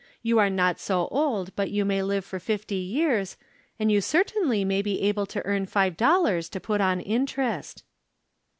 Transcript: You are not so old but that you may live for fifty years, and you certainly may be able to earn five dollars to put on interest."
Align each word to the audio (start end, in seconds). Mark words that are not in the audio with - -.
You 0.23 0.39
are 0.39 0.49
not 0.49 0.79
so 0.79 1.07
old 1.09 1.55
but 1.55 1.65
that 1.65 1.69
you 1.69 1.85
may 1.85 2.01
live 2.01 2.25
for 2.25 2.39
fifty 2.39 2.77
years, 2.77 3.37
and 3.79 3.91
you 3.91 4.01
certainly 4.01 4.65
may 4.65 4.81
be 4.81 4.99
able 5.03 5.27
to 5.27 5.45
earn 5.45 5.67
five 5.67 5.95
dollars 5.95 6.49
to 6.49 6.59
put 6.59 6.81
on 6.81 6.99
interest." 6.99 7.83